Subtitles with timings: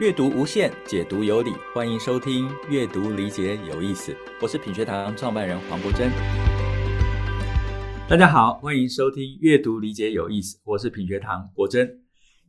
[0.00, 4.12] 阅读无限，解读有理，欢迎收听《阅读理解有意思》。
[4.40, 6.08] 我是品学堂创办人黄国珍。
[8.08, 12.00] 大家好，欢迎收听《阅读理解有意思》，我是品学堂国珍。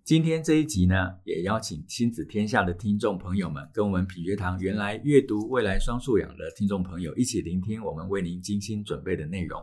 [0.04, 9.60] 今天这一集呢，也邀请亲子天下的听众朋友们，跟我们品学堂原来阅读未来双素养的听众朋友一起聆听我们为您精心准备的内容。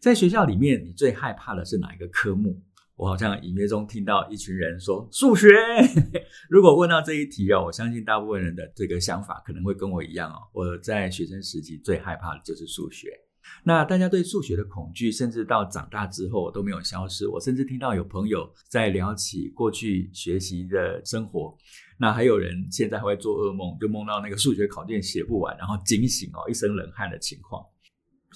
[0.00, 2.58] 在学校里面，你最害怕的是哪一个科目？
[2.98, 5.48] 我好像隐约中听到一群人说数学。
[6.50, 10.42] 如果问到这一题哦，我相信大部分人的这个想法可能会跟我一样哦。
[10.52, 13.08] 我在学生时期最害怕的就是数学。
[13.64, 17.26] 那大家对数学的恐惧，甚至到长大之后都没有消失。
[17.28, 21.56] 我甚至听到有朋友在聊起过去学习的生活，
[21.98, 27.64] 那还有人现在还会做噩梦，就梦到那个数学考卷写不完，然后惊醒哦，一身冷汗的情况。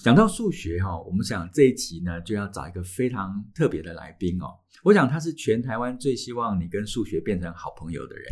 [0.01, 4.47] 讲到数学哈，我们想这一集呢就要找一个非常特别的来宾哦。
[4.83, 8.25] 我想他是全台湾最希望你跟数学变成好朋友的人。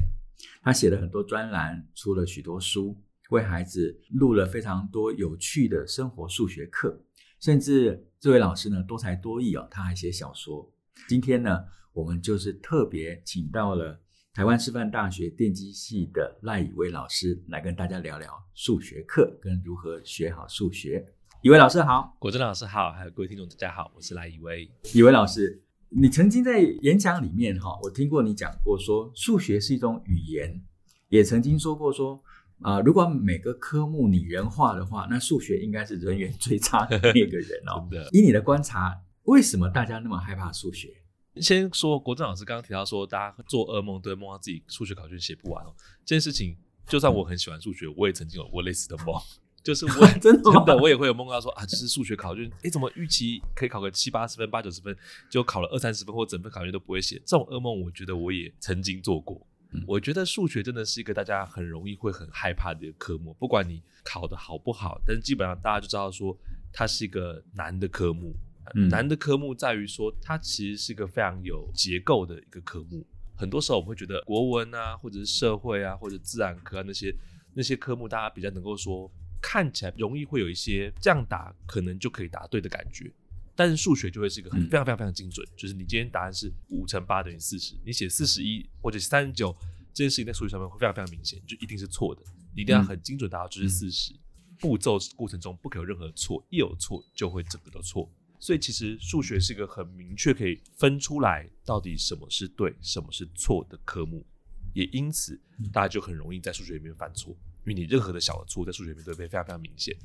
[0.62, 2.98] 他写了很多专栏，出了许多书，
[3.30, 6.98] 为孩子录了非常多有趣的生活数学课。
[7.40, 10.72] 甚至这位老师呢多才多艺哦，他还写小说。
[11.08, 11.60] 今天呢，
[11.92, 14.00] 我们就是特别请到了
[14.32, 21.06] 台湾师范大学电机系的赖以威老师来跟大家聊聊数学课跟如何学好数学。
[21.42, 24.70] 以威老师好，国珍老师好，还有各位听众大家好，我是赖以威。
[24.92, 30.60] 以威老师，你曾经在演讲里面哈，我听过你讲过说，数学是一种语言，
[31.08, 32.22] 也曾经说过说
[32.60, 37.88] 啊、呃，如果每个科目拟人化的话，那数学应该是人缘最差的那个人哦。
[37.90, 40.94] 真的，以你的观察，为什么大家那么害怕数学？
[41.36, 45.74] 先说国珍老师刚刚提到说，大家做噩梦都会梦到自己数学考卷写不完哦。
[46.04, 49.18] 这件事情，就算我很喜欢数学，我也曾经有过类似的梦。
[49.62, 54.96] 就是我 真的真的我也会有梦到说啊，就是数学考卷，哎，怎么预期可以考个七八十分、八九十分，
[55.28, 59.46] 就考了二三十分或整份考卷都不会写，这种噩梦，我觉得我也曾经做过。
[59.72, 66.36] 嗯、我觉得数学真的是一个大家很容易会很害怕的一个科目，不管你考得好不好，但是基本上大家就知道说
[66.72, 68.34] 它是一个难的科目。
[68.74, 73.06] 嗯、难的科目在于说它其实是一个非常有结构的一个科目。
[73.36, 77.14] 很多时候我们会觉得国文啊，或者是社会啊，或者自然科啊那些
[77.54, 79.10] 那些科目，大家比较能够说。
[79.40, 83.12] 看起来容易会有一些这样答可能就可以答对的感觉，
[83.56, 89.54] 但是数学就会是一个很非常非常非常精准，嗯、就是你今天答案是五乘八等于四十，你写四十一或者三十九，
[89.92, 92.22] 这件事情在数学上面会非常非常明显，就一定是错的，
[92.54, 94.18] 你一定要很精准答到就是四十、嗯，
[94.58, 104.24] 步骤过程中不可有任何错，一有错就会整个都错，所以其实数学是一个很明确可以分出来到底什么是对，什么是错的科目，
[104.72, 105.40] 也因此
[105.72, 107.36] 大家就很容易在数学里面犯错。
[107.70, 109.96] 因为你任何的小的错在数学里面都会非常非常明显，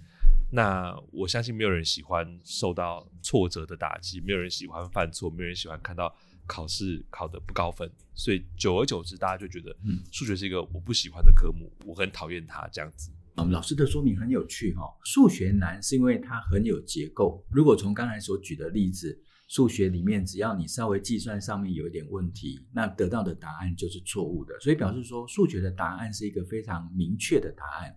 [0.51, 6.15] 那我相信没有人喜欢受到挫折的打击，没有人喜欢犯错，没有人喜欢看到
[6.45, 13.09] 考试考得不高分，所以久而久之，大家就觉得，嗯，数学是一个我不喜欢的科目，我很讨厌它这样子。
[13.37, 17.43] 嗯，老师的说明很有趣哈，数学难是因为它很有结构。
[17.49, 19.19] 如果从刚才所举的例子。
[19.47, 24.59] 数学里面，只要你稍微计算上面有一点问题，那得到的答案就是错误的。
[24.59, 27.95] 所以表示说，数学的答案是一个非常明确的答案。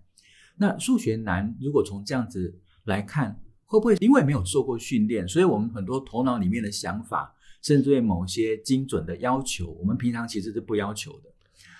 [0.57, 7.33] 那数学难，如果从这样子来看，会不会因为没有受过训练，所以我们很多头脑里面的想法，
[7.63, 11.29] 甚至对某些精准的要求，我们平常其实是不要求的。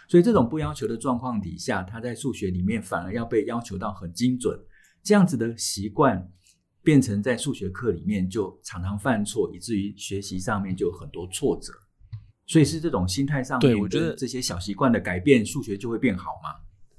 [0.07, 4.59] 所以这种不要求的状况底下，它在数学里面反而要被要求到很精准，
[5.03, 6.31] 这样子的习惯。
[6.83, 11.73] 变成在数学课里面就常常犯错，以至于学习上面就有很多挫折。
[12.47, 16.49] 所以是这种心态上面，对，我觉得这些小习惯的改变，数学就会变好吗？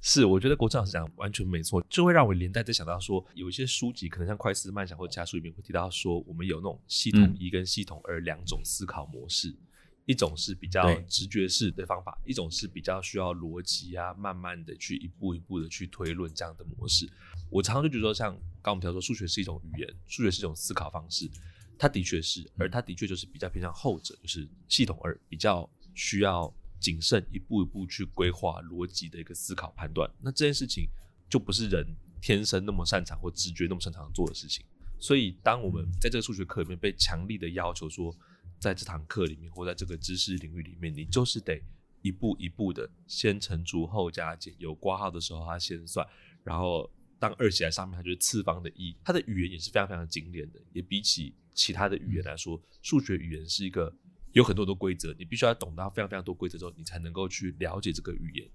[0.01, 9.49] 是，我觉得国珍老师讲完全没错，就会让我连带在想到说，有一些书籍可能像快思慢想或其他书里面会提到说，我们有那种系统一跟系统二两种思考模式。
[9.49, 9.67] 嗯
[10.07, 17.09] 一种是比较直觉式的方法，一种是比较需要逻辑啊，慢慢的去一步一步的去推论这样的模式。
[17.49, 21.31] 我常常就觉得说，像刚刚我们提到说，数学是一种语言，数学是一种思考方式，
[21.79, 30.11] 它的确是，而它的确就是比较偏向后者，就是系统二，比较需要谨慎一步一步去规划逻辑的一个思考判断。
[30.21, 30.89] 那这件事情
[31.29, 31.87] 就不是人
[32.21, 34.65] 天生那么擅长或直觉那么擅长做的事情。
[34.99, 38.15] 所以当我们在这个数学课里面被强力的要求说，
[38.59, 41.59] 在这堂课里面，或在这个知识领域里面，你就是得
[42.03, 46.07] 一步一步的先乘除后加减，有括号的时候它先算，
[46.45, 48.97] 然后当二写在上面，它就是次方的一。
[49.05, 53.95] 它的语言也是非常非常精炼的，也比起其他的语言来说，数学语言是一个
[54.33, 58.49] 有很多的规则，你必须要懂得非常非常多规则之后，你才能够去了解这个语言。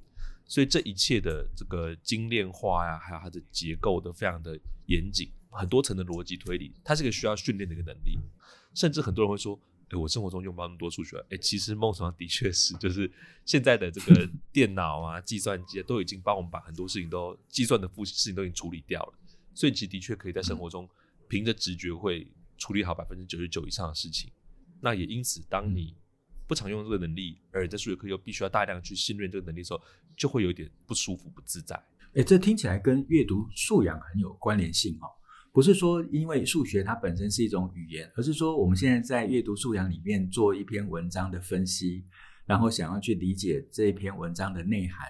[0.47, 8.17] 所以这一切的这个精炼化呀，还有它的结构都非常的严谨，很多层的逻辑推理，它是一个需要训练的一个能力。
[8.73, 9.57] 甚至很多人会说，
[9.89, 13.11] 哎，我生活中用不到那么多数学，哎，其实梦想的确是，就是
[13.45, 19.13] 现在的这个 电脑啊、计算机都已经帮我们把很多事情都计算的复事情都已经处理掉了，
[19.53, 20.89] 所以其实的确可以在生活中
[21.27, 22.27] 凭着直觉会
[22.57, 24.31] 处理好百分之九十九以上的事情。
[24.81, 25.95] 那也因此，当你
[26.47, 29.81] 不常用这个能力，而在数学课又必须要大量去信任这个能力的时候，
[30.15, 31.75] 就会有点不舒服、不自在。
[32.15, 35.09] 哎，这听起来跟阅读素养很有关联性哦。
[35.55, 42.03] 不是说因为数学它本身是一种语言，而是说我们现在在阅读素养里面做一篇文章的分析，
[42.45, 45.07] 然后想要去理解这一篇文章的内涵，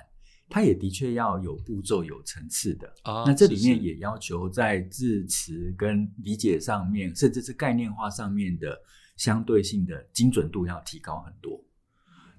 [0.48, 2.88] 它也的确要有步骤、有层次的。
[3.02, 8.80] 啊，那这里面也要求在字词跟理解上面，甚至是概念化上面的
[9.18, 11.60] 相对性的精准度要提高很多。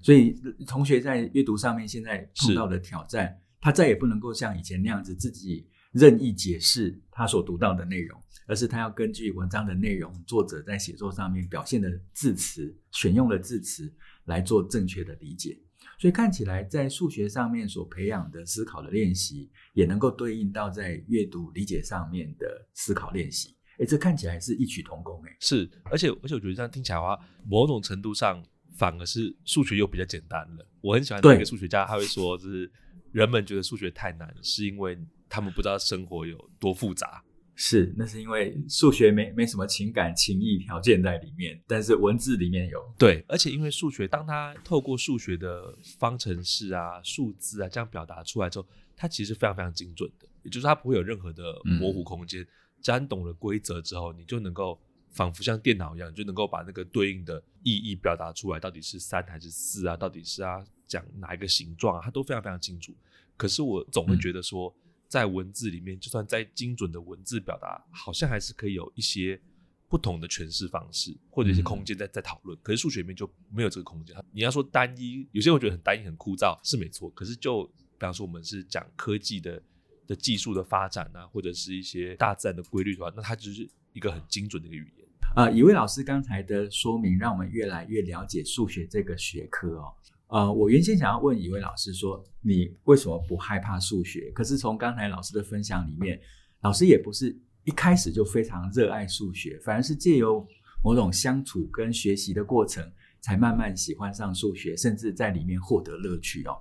[0.01, 0.33] 所以
[0.65, 5.67] 同学在阅读上面现在碰到的挑战，他再也不能够像以前那样子自己。
[5.91, 13.91] 任意解释他所读到的内容，而是他要根据文章的内容，作者在写作上面表现的字词、选用的字词
[14.25, 15.57] 来做正确的理解。
[15.99, 23.55] 所以看起来，在数学上面所培养的思考的练习，也能够对应到在阅读理解上面的思考练习。
[23.79, 25.19] 哎，这看起来是异曲同工。
[25.25, 27.17] 哎，是，而且而且我觉得这样听起来的话，
[27.47, 28.43] 某种程度上
[28.77, 30.67] 反而是数学又比较简单了。
[30.81, 32.71] 我很喜欢那个数学家，他会说，就是
[33.11, 34.95] 人们觉得数学太难，是因为。
[35.29, 37.23] 他们不知道生活有多复杂，
[37.55, 42.79] 是，那是因为数学没没什么情感情义条件在里面，但是文字里面有。
[42.97, 51.43] 对，而且因为数学，当它透过数学的方程式啊、数字啊这样表达出来之后，它其实非常非常精准的，也就是它不会有任何的
[51.79, 52.47] 模糊空间。
[52.79, 54.79] 只要你懂了规则之后，你就能够
[55.09, 59.97] 仿佛像电脑一样，就能够把那个对应的意义表达出来，到底是三还是四啊？
[59.97, 62.01] 到底是啊讲哪一个形状啊？
[62.03, 62.95] 它都非常非常清楚。
[63.35, 64.71] 可是我总会觉得说。
[64.77, 69.39] 嗯在文字里面，就算再精准的文字表达，好像还是可以有一些
[69.87, 72.57] 不同的诠释方式，或者一些空间在在讨论。
[72.61, 74.15] 可是数学里面就没有这个空间。
[74.31, 77.09] 你要说单一，有些人会觉得很单一、很枯燥，是没错。
[77.11, 79.61] 可是就比方说，我们是讲科技的
[80.05, 85.07] 的技术的发展啊，或者是一些大自然的规律的话，那它就是一个很精准的一个语言。
[85.35, 89.93] 啊，一位老师刚才的说明，让我们越来越了解数学这个学科哦。
[90.27, 94.29] 呃，我原先想要问一位老师说，你为什么不害怕数学？
[94.31, 96.19] 可是从刚才老师的分享里面，
[96.61, 97.33] 老师也不是
[97.63, 100.45] 一开始就非常热爱数学，反而是借由
[100.83, 102.85] 某种相处跟学习的过程，
[103.21, 106.57] 才慢慢喜欢上数学，甚至在里面获得乐趣哦。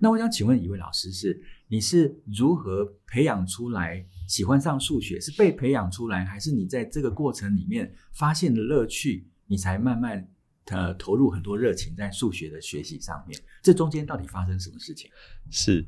[0.00, 5.20] 那我想请问一位老师是，你是如何培养出来喜欢上数学？
[5.20, 10.28] 是被培养出来，还是你在这个过程里面发现了乐趣，你才慢慢？
[10.66, 15.08] 呃，投入很多热情在数学的学习上面，这中间到底发生什么事情？
[15.48, 15.86] 是，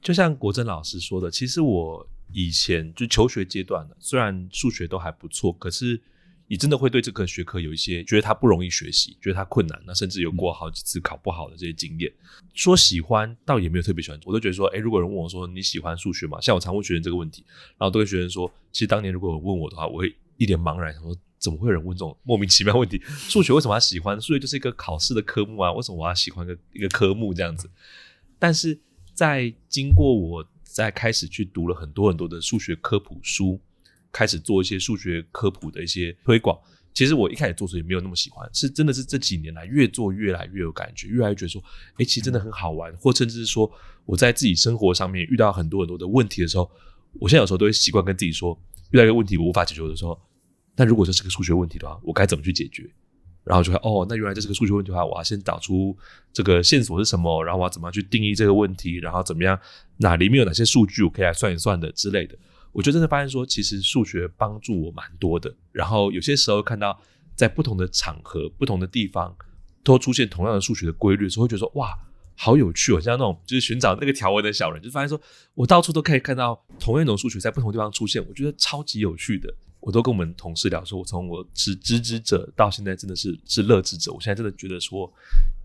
[0.00, 6.00] 就像国珍老师说的，其实我以前就求学阶段呢，虽然数学都还不错，可是
[6.46, 12.08] 你真的会对这个学科有一些觉得它不容易学习，觉得它困难，那甚至有过好几次考不好的这些经验。
[12.10, 16.40] 嗯、说喜欢，倒也没有特别喜欢，我都觉得说，诶，如果有人问我说你喜欢数学吗？
[16.40, 17.44] 像我常问学生这个问题，
[17.76, 21.16] 然后都会学生说，其实当年如果有问我的话，我会一脸茫然，想说。
[21.40, 23.00] 怎么会有人问这种莫名其妙问题？
[23.28, 24.20] 数学为什么要喜欢？
[24.20, 27.68] 数学就是一个考试的科目啊，为什么我要喜欢一个一个科目这样子？
[28.38, 28.78] 但是
[29.14, 33.58] 在经过我在开始去读了很多很多的数学科普书，
[34.12, 36.58] 开始做一些数学科普的一些推广，
[36.92, 41.62] 其实我一开始做时也没有那么喜欢，是真的是这几年来越做越来越有感觉，越来越觉得说，
[41.96, 43.70] 诶，其实真的很好玩，或甚至是说
[44.04, 46.70] 我在自己生活上面遇到很多很多的问题的时候，
[47.14, 48.58] 我现在有时候都会习惯跟自己说，
[48.90, 50.20] 遇到一个问题我无法解决的时候。
[50.80, 52.90] 那如果这是个数学问题的话，我该怎么去解决？
[53.44, 55.94] 然后就会哦，那原来这是个数学问题的话，我要先找出
[56.32, 59.60] 这个线索是什么，然后我要怎么样去定义这个问题，然后怎么样，
[59.98, 62.34] 哪里面有哪些数据我可以来算一算的之类的。
[62.72, 65.54] 我就真的发现说，其实数学帮助我蛮多的。
[65.70, 66.98] 然后有些时候看到
[67.34, 69.36] 在不同的场合、不同的地方
[69.84, 71.94] 都出现同样的数学的规律时候，会觉得说哇，
[72.36, 72.98] 好有趣哦！
[72.98, 75.20] 像那种就是寻找那个条纹的小人，就发现说
[75.52, 79.54] 我到处都可以看到同样一种数学在不同地方出现，我觉得超级有趣的。
[79.80, 84.12] 我都跟我们同事聊说，我从我是知之者到现在真的是是乐之者。
[84.12, 85.10] 我现在真的觉得说，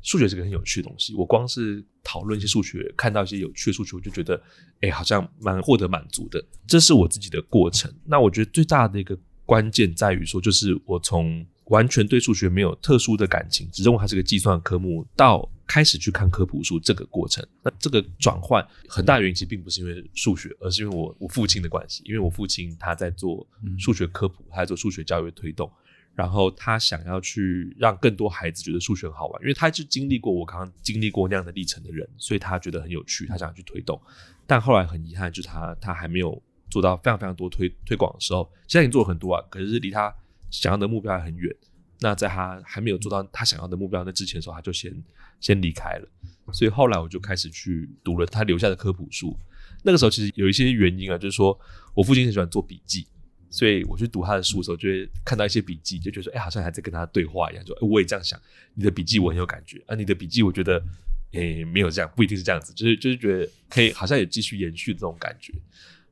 [0.01, 1.13] 数学是个很有趣的东西。
[1.15, 4.41] 我光是讨论一些数学，看到一些有趣的数学，我就觉得，
[4.81, 6.43] 哎，好像蛮获得满足的。
[6.65, 7.93] 这是我自己的过程。
[8.05, 22.03] 那我觉得最大的一个关键在于说，就是我从完全对数学没有特殊的感情，只认为它是个计算科目，到开始去看科普书这个过程，那这个转换很大原因其实并不是因为数学，而是因为我我父亲的关系。
[22.05, 23.45] 因为我父亲他在做
[23.79, 25.72] 数学科普，他在做数学教育的推动，
[26.13, 34.00] 然后他想要去让更多孩子觉得数学很好玩，因为他是经历过我刚刚经历过那样的历程的人，所以他觉得很有趣，他想要去推动。
[34.45, 40.13] 但后来很遗憾，就是他他还没有做到非常非常多推推广的时候，现在已经做了很多啊，可是离他
[40.49, 41.55] 想要的目标还很远。
[42.01, 44.93] 那在他还没有做到他想要的目标那之前的时候，他就先
[45.39, 46.07] 先离开了。
[46.51, 49.35] 所以后来我就开始去读了他留下的科普书。
[49.81, 51.57] 那个时候其实有一些原因啊，就是说
[51.93, 53.07] 我父亲很喜欢做笔记，
[53.49, 57.65] 所以我去读他的书的时候，就会看到一些笔记，就觉得说，哎，好像还在跟他对话一样。
[57.65, 58.39] 说，哎，我也这样想，
[58.73, 60.83] 你的笔记我很有感觉啊，你的笔记我觉得，
[61.31, 65.53] 诶，没有这样，不一定是这样子，就是就是觉得可以，好像也继续延续这种感觉。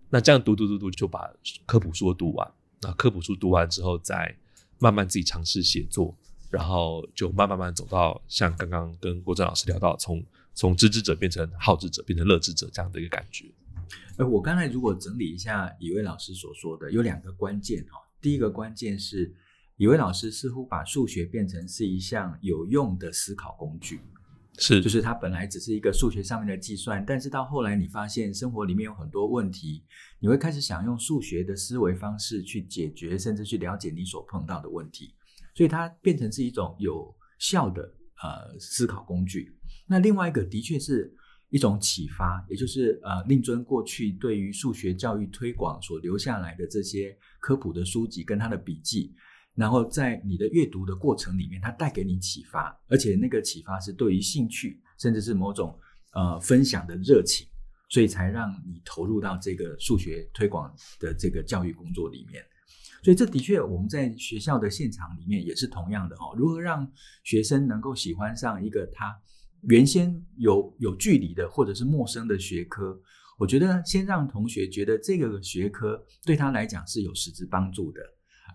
[0.09, 1.29] 那这样读读读读，就把
[1.65, 2.49] 科普书读完。
[2.83, 4.35] 那科普书读完之后，再
[4.79, 6.15] 慢慢自己尝试写作，
[6.49, 10.23] 然后就慢慢慢走到像刚刚跟郭正老师聊到，从
[10.53, 13.49] 从知之者变成好之者，变成乐之者这样的一个感觉。
[14.17, 17.97] 呃，我刚才如果整理一下以为老师所说的，有两个关键哦。
[18.21, 19.33] 第一个关键是，
[19.77, 23.99] 以为老师似乎把数学变成是一项有用的思考工具。
[24.59, 29.83] 是，就是它本来只是一个数学上面的计算，但是到后来你发现生活里面有很多问题，
[30.19, 35.15] 你会开始想用数学的思维方式去解决，甚至去了解你所碰到的问题，
[35.55, 37.81] 所以它变成是一种有效的
[38.21, 39.57] 呃思考工具。
[39.87, 41.11] 那另外一个的确是
[41.49, 49.15] 一种启发，也就是呃令尊过去对于数学教育推广所留下来的这些科普的书籍跟他的笔记。
[49.55, 55.77] 然后在你的阅读的过程里面，它带给你启发，而且那个启发是对于兴趣，甚至是某种
[56.13, 57.47] 呃分享的热情，
[57.89, 62.43] 所以才让你投入到这个数学推广的这个教育工作里面。
[63.03, 66.33] 所以这的确我们在学校的现场里面也是同样的哦。
[66.37, 66.89] 如何让
[67.23, 69.13] 学生能够喜欢上一个他
[69.63, 72.97] 原先有有距离的或者是陌生的学科？
[73.37, 78.01] 我觉得先让同学觉得这个学科对他来讲是有实质帮助的。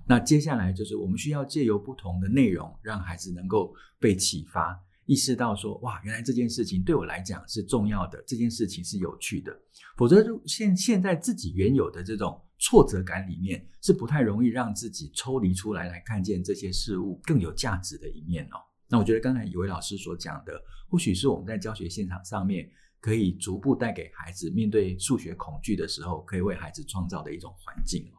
[0.09, 4.75] 那接下来就是我们需要借由不同的内容，让孩子能够被启发，
[5.05, 9.55] 意识到说，哇，原来这件事情对我来讲是重要的，这件事情是有趣的。
[9.99, 18.57] 否则，就现现在自己原有的这种挫折感里面，是不太容易让自己抽离出来，来看见这些事物更有价值的一面哦。
[18.88, 20.53] 那我觉得刚才以为老师所讲的，
[20.88, 22.67] 或许是我们在教学现场上面
[22.99, 28.11] 可以逐步带给孩子面对数学恐惧的时候，可以为孩子创造的一种环境。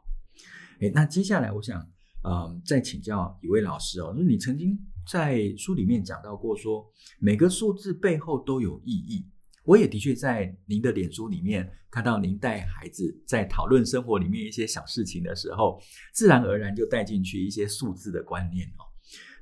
[0.79, 1.81] 诶，那接下来我想，
[2.23, 6.85] 嗯，再请教一位老师哦，就是你曾经在书里面讲到过，说
[7.19, 9.27] 每个数字背后都有意义。
[9.65, 15.79] 我也的确在您的脸书里面看到您带孩子在讨论生活里面一些小事情的时候，
[16.13, 18.87] 自然而然就带进去一些数字的观念哦。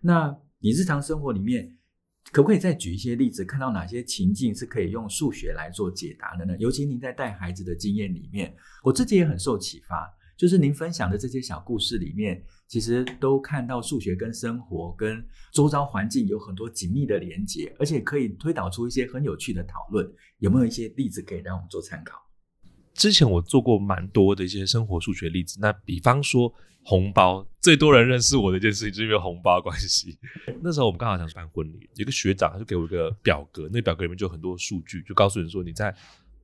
[0.01, 1.77] 那你日常生活里面
[2.32, 6.58] 可不可以再举一些例子，看到哪些情境是可以用数学来做解答的呢？
[6.58, 8.53] 尤其您在带孩子的经验里面，
[8.84, 10.13] 我自己也很受启发。
[10.38, 20.08] 就是您分享的这些小故事里面，其实都看到数学跟生活、跟周遭环境有很多紧密的连接，而且可以推导出一些很有趣的讨论。
[20.38, 22.22] 有没有一些例子可以让我们做参考？
[22.94, 26.53] 之前我做过蛮多的一些生活数学例子，那比方说
[26.84, 30.20] 红包，最多人认识我的一件事情就是因为红包关系。
[30.62, 35.96] 那时候我们刚好想办婚礼，有个学长他就给我一个表格，那表格里面就有很多数据，就告诉你说你在。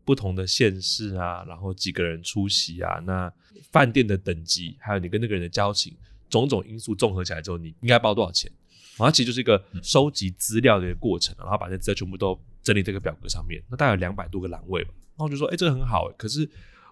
[0.06, 3.32] 不同的县市啊，然后几个人出席啊，那
[3.72, 5.96] 饭店的等级，还有你跟那个人的交情，
[6.30, 8.52] 种种因素综合起来之后，你应该包多少钱？
[8.98, 14.92] 然后其实就是一个收集资料的一个过程，然后把这资料全部都整理这个表格上面，那大概有两百多个栏位吧。
[15.16, 16.48] 然后我就说，哎，这个很好，可是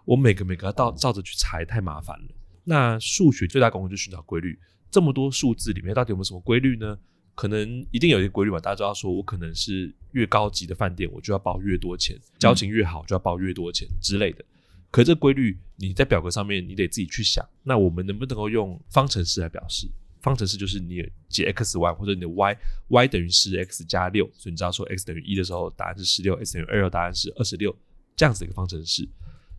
[0.05, 2.27] 我每个每个要照照着去查，太麻烦了。
[2.63, 4.57] 那数学最大功能就是寻找规律，
[4.89, 6.97] 这么多数字里面到底有没有什么规律呢？
[7.41, 14.45] 可能一定有一个规律吧，大家知道说，我可能是越高级的饭店，我就要包越多钱；交情越好，就要包越多钱之类的。
[14.91, 17.43] 可这规律你在表格上面，你得自己去想。
[17.63, 19.87] 那我们能不能够用方程式来表示？
[20.21, 22.55] 方程式就是你解 x y，或者你的 y
[22.89, 27.75] y 等于十 x 加六，所以你知道说 x 等于一的时候，答案是十六；x 等于二，答案是二十六，
[28.15, 29.09] 这样子的一个方程式。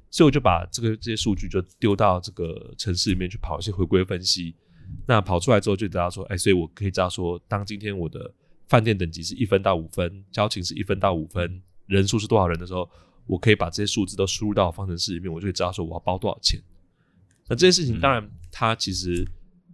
[0.09, 4.55] 所以我就把这个这些数据就丢到这个程式里面去跑一些回归分析。
[5.07, 8.33] 那跑出来之后就知道说，哎，所以我可以知道说，当今天我的
[8.69, 12.89] 饭店等级是一分到五分，交情是一分到五分，人数是多少人的时候，
[13.27, 16.61] 我可以把这些数字都输入到方程式里面，我就会知道说我要包多少钱。
[17.49, 19.27] 那这些事情当然，它其实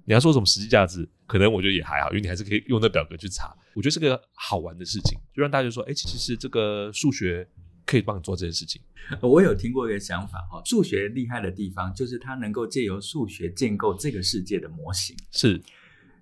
[0.05, 3.55] 你要说什么实际价值，可能我觉得也还好，因为你还是可以用那表格去查。
[3.75, 7.49] 我觉得是个好玩的事情，就让大家说，哎，其实这个数学。
[7.89, 8.83] 可以帮你做这件事情。
[9.23, 15.17] 我有听过一个想法哈，数学厉害的地方就是它能够借由数学建构这个世界的模型。
[15.31, 15.59] 是，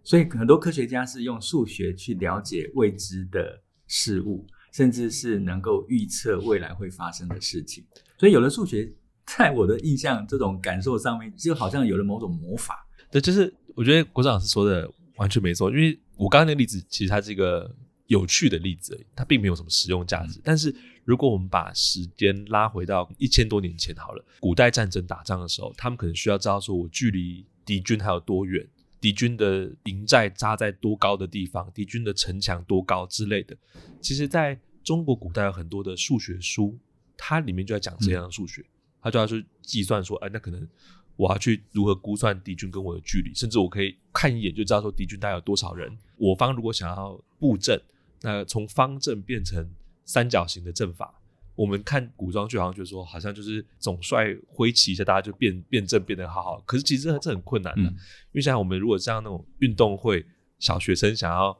[0.04, 7.84] 所以很多科学家是用数学去了解未知的事物，甚至是能够预测未来会发生的事情。
[8.16, 8.88] 所以有了数学，
[9.26, 12.86] 在我的印象这种感受上面，就好像有了某种魔法。
[13.10, 17.74] 对，就是我觉得国长老师说的完全没错，因为我刚刚那个例子其实它是一个
[18.06, 20.72] 有趣的例子而已，它并没有什么实用价值，嗯、但是。
[21.06, 28.66] 如果我们把时间拉回到一千多年前好了，古代战争打仗的时候，他们可能需要知道说，我距离敌军还有多远，
[29.00, 33.56] 敌敌军的营寨扎在多高的地方，敌军的城墙多高之类的。
[34.00, 36.76] 其实，在中国古代有很多的数学书，
[37.16, 38.66] 它里面就在讲这样的数学，嗯、
[39.02, 40.68] 它就要去计算说，哎，那可能
[41.14, 45.96] 我要去如何估算敌军跟我的距离，甚至我可以看一眼就知道说敌军大概有多少人。
[46.16, 47.80] 我方如果想要布阵，
[48.22, 49.70] 那从方阵变成
[50.06, 51.20] 三角形的阵法。
[51.54, 56.60] 我们看古装剧，好像就是说，好像就是总帅挥旗一下，大家就变变阵变得好好。
[56.66, 60.22] 可是其实这这很困难的，嗯、因为像我们如果像那种运动会，
[60.58, 61.58] 小学生想要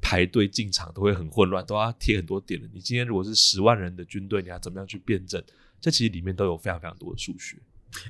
[0.00, 2.68] 排队进场都会很混乱，都要贴很多点的。
[2.74, 5.40] 你今天如果是十万人的军队，你要怎么样去变阵？
[5.80, 7.56] 这其实里面都有非常非常多的数学。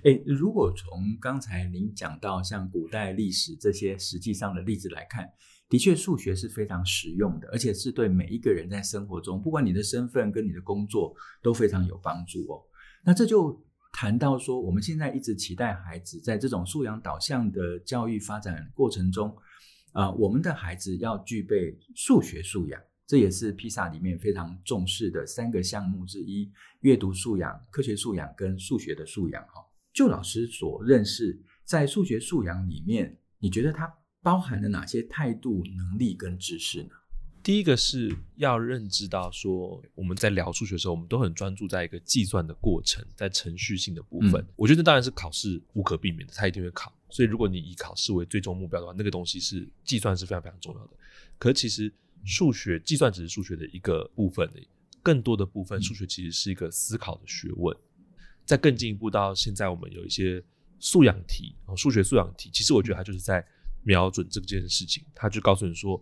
[0.04, 5.30] 诶，如果从刚才您讲到像古代历史这些实际上的例子来看。
[5.70, 12.60] 的确，数学是非常实用的，而且是对每一个人在生活中，不管你的身份跟你的工作都非常有帮助哦。
[13.04, 13.56] 那这就
[13.92, 19.28] 谈到说，我们现在一直期待孩子在这种素养导向的教育发展过程中，
[19.92, 26.50] 啊、呃，我们的孩子要具备数学素养，这也是披萨里面非常重视的三个项目之一：
[26.80, 29.40] 阅读素养、科学素养跟数学的素养。
[29.44, 33.88] 哈，就老师所认识，在数学素养里面，你觉得他？
[34.22, 36.90] 包含了哪些态度、能力跟知识呢？
[37.42, 44.42] 第一个是要认知到说，我们在聊数学的时候，我们都很专注在一个计算的过程，在程序性的部分。
[44.42, 46.92] 嗯、我觉得当然是考试无可避免的，它一定会考。
[47.08, 50.90] 所以如果你以考试为最终目标的话，那个东西是计算是非常非常重要的。
[51.38, 51.90] 可其实
[52.26, 54.60] 数学计算只是数学的一个部分的，
[55.02, 57.74] 更多的部分数学其实是一个思考的学问。
[58.44, 60.44] 再更进一步到现在，我们有一些
[60.78, 63.42] 素养题，数学素养题，其实我觉得它就是在。
[63.82, 66.00] 瞄准这件事情，他就告诉你说：“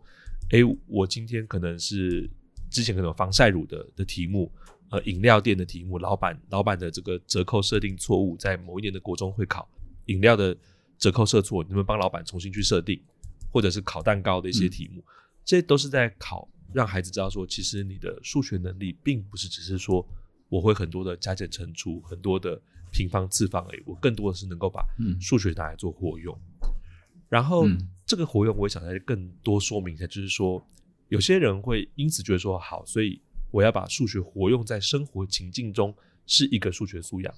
[0.50, 2.28] 哎，我今天可能是
[2.70, 4.50] 之前可能有防晒乳的的题目，
[4.90, 9.68] 呃，饮料店的题目，老板老板的这个折扣设定错误，在某一年的国中会考
[10.06, 10.56] 饮料的
[10.98, 13.00] 折扣设错，你们帮老板重新去设定，
[13.52, 15.04] 或者是烤蛋糕的一些题目，嗯、
[15.44, 20.06] 这都是在考让孩子知道说，其实你的数学能力并不是只是说
[20.48, 22.60] 我会很多的加减乘除，很多的
[22.90, 24.84] 平方次方而已，我更多的是能够把
[25.20, 26.36] 数学拿来做活用。”
[27.28, 30.66] 然后、嗯、这个活用，我也想再更多说明一下，就是说，
[31.08, 35.94] 有些人会因此觉得说好，所以我要把数学活用在生活情境中，
[36.26, 37.34] 是一个数学素养。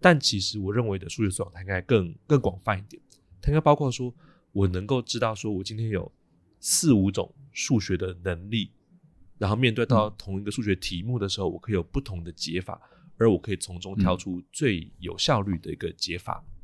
[0.00, 3.02] 但其实我认为的数学素养，它应该更更广泛一点，
[3.40, 4.14] 它应该包括说，
[4.52, 6.10] 我能够知道说我今天有
[6.58, 8.70] 四五种数学的能力，
[9.38, 12.80] 然后面对到同一个数学题目的时候，我可以有不同的解法，
[13.16, 16.44] 而我可以从中挑出最有效率的一个解法。
[16.46, 16.59] 嗯，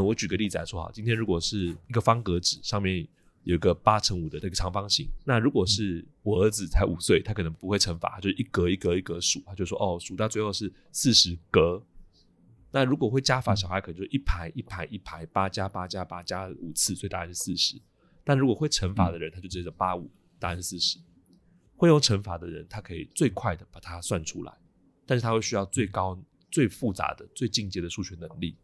[0.00, 3.06] 我举个例子来说哈，今天如果是一个方格纸上面
[3.44, 11.82] 有一个八乘五的这个长方形，那如果是我儿子才五岁，他可能不会乘法，他就一格一格一格数，他就说哦，数到最后是四十格。
[12.70, 17.78] 那如果会加法，小孩可能就一排一排一排八加八加八加五次，所以答案是四十。
[18.24, 20.98] 但如果会乘法的人，他就直接八五，答案是四十。
[21.76, 24.52] 会用乘法的人，他可以最快的把它算出来，
[25.04, 26.16] 但是他会需要最高、
[26.50, 28.56] 最复杂的、最进阶的数学能力。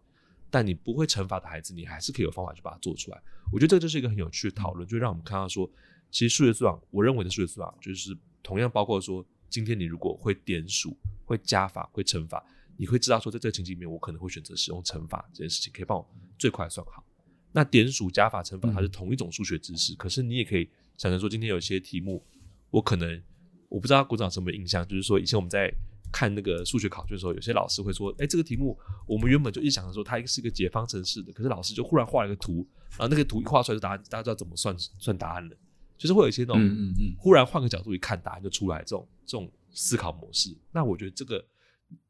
[0.51, 3.23] 但你不会乘法的孩子，你还是可以有方法去把它做出来。
[3.53, 5.71] 我觉得这就是一个很有趣的讨论，就让我们看到说，
[6.11, 12.45] 其实数学素养，我认为的数学素养就是同样包括说，今天你如果会点数、会加法、会乘法，
[12.77, 16.09] 你会知道说，在这个情景里面，我可能会选择使用乘法这件事情，可以帮我
[16.39, 17.05] 最快算好。
[17.53, 22.25] 那点数、加法、乘法，它是同一种数学知识，可是你也可以想成说，今天有些题目，
[22.71, 23.23] 我可能
[23.69, 25.73] 我不知道鼓掌什么印象，就是说以前我们在。
[26.13, 35.57] 看那个数学考卷的时候，有些老师会说：“哎，这个题目我们原本就一直想着说它是一个解方程式的，可是老师就忽然画了一个图，然后那个图一画出来就答案，大家知道怎么算算答案了。
[35.97, 40.57] 就是会有一些那种，嗯嗯，忽然换个角度一看，答案就出来这种这种思考模式。
[40.71, 41.45] 那我觉得这个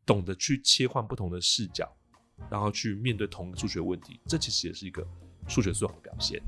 [0.05, 1.91] 懂得去切换不同的视角，
[2.51, 5.03] 然后去面对同一个数学问题，这其实也是一个
[5.49, 6.43] 数学素养的表现。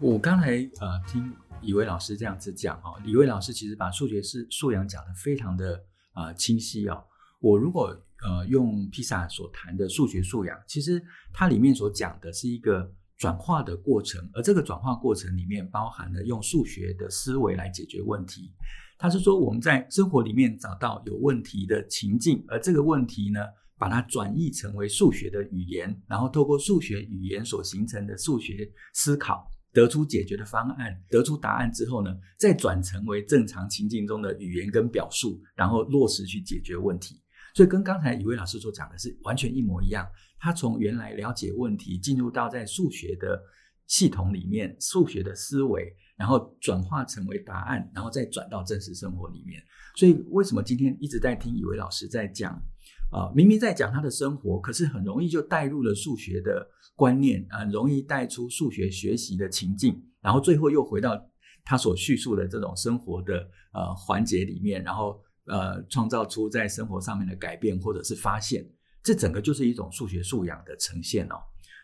[0.00, 1.30] 我刚才呃听。
[1.62, 7.04] 以为老师这样子讲哈，以为老师其实把数学是素养讲得非常的、呃、清晰哦。
[7.40, 18.52] 我如果呃用披萨所谈的数学素养，其实它里面所讲的是一个转化的过程，而这个转化过程里面包含了用数学的思维来解决问题。
[18.98, 23.40] 它是说我们在生活里面找到有问题的情境，而这个问题呢，
[23.78, 29.48] 把它转译成为数学的语言，然后透过数学语言所形成的数学思考。
[29.78, 37.22] 得出解决的方案，得出答案之后呢，再转成为正常情境中的语言跟表述，然后落实去解决问题。
[37.54, 40.04] 所以跟刚才以为老师所讲的是完全一模一样。
[40.40, 43.40] 他从原来了解问题，进入到在数学的
[43.86, 49.62] 系统里面，数学的思维，然后转化成为答案，然后再转到真实生活里面。
[49.94, 52.60] 所以为什么今天一直在听以为老师在讲
[53.10, 61.18] 啊、明明在讲他的生活，可是很容易就带入了数学的观念，很容易带出数学学习的情境，然后最后又回到
[61.64, 68.68] 他所叙述的这种生活的呃环节里面，然后呃创造出在生活上面的改变或者是发现，
[69.02, 71.36] 这整个就是一种数学素养的呈现哦。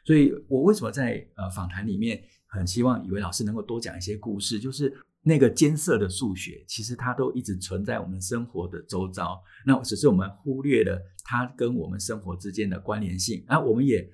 [0.04, 4.94] 所以我为什么在呃访谈里面很希望以为老师能够多讲一些故事，就是。
[5.26, 14.06] 那个艰涩的数学，其实它都一直存在我们生活的周遭，那只是我们忽略了它跟我们生活之间的关联性，那我们也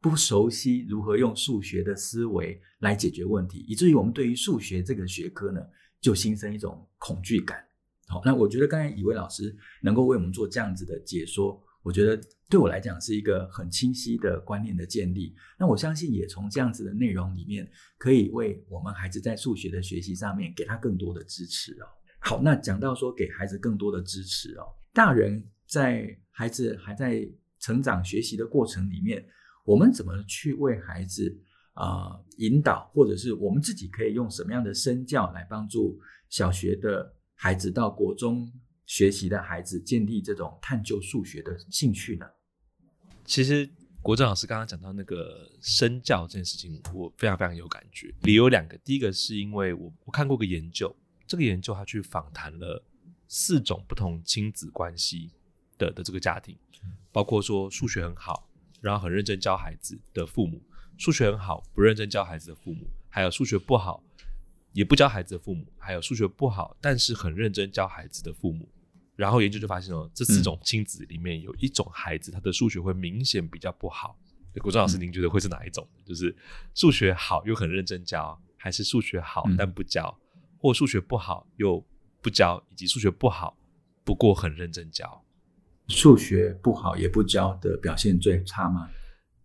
[0.00, 5.60] 不熟悉如何用数学的思维来解决问题，以至于我们对于数学这个学科呢，
[6.00, 7.62] 就心生一种恐惧感。
[8.08, 11.62] 好，那我觉得刚才以为老师能够为我们做这样子的解说。
[11.86, 12.20] 我觉得
[12.50, 15.32] 对我来讲是一个很清晰的观念的建立。
[15.56, 21.86] 那我相信也从这样子的内容里面，可以为我们孩子在数学的学习上面给他更多的支持哦。
[22.18, 27.24] 好，那讲到说给孩子更多的支持哦，大人在孩子还在
[27.60, 29.24] 成长学习的过程里面，
[29.64, 31.40] 我们怎么去为孩子
[31.74, 35.96] 啊、引导，或者是我们自己可以用什么样的身教来帮助
[36.30, 38.50] 小学的孩子到国中？
[38.86, 42.26] 学习的孩子建立这种探究数学的兴趣呢？
[43.24, 43.68] 其实
[44.00, 48.14] 国正老师刚刚讲到那个身教这件事情，我非常非常有感觉。
[48.22, 50.94] 理由两个，第一个是因为我我看过个研究，
[51.26, 52.80] 这个研究他去访谈了
[53.26, 55.32] 四种不同亲子关系
[55.76, 56.56] 的的这个家庭，
[57.10, 58.48] 包括说数学很好，
[58.80, 60.62] 然后很认真教孩子的父母，
[60.96, 64.00] 数学很好不认真教孩子的父母，还有数学不好
[64.72, 68.68] 也不教孩子的父母，还有数学不好但是很认真教孩子的父母。
[69.16, 74.16] 然后研究就发现哦，这四种亲子里面有一种孩子，他的数学会明显比较不好。
[74.62, 75.86] 国璋老师，您觉得会是哪一种？
[76.04, 76.34] 就是
[76.74, 80.18] 数学好又很认真教，还是数学好但不教，
[80.58, 81.84] 或数学不好又
[82.22, 83.54] 不教，以及数学不好
[84.02, 85.22] 不过很认真教？
[85.88, 88.88] 数学不好也不教的表现最差吗？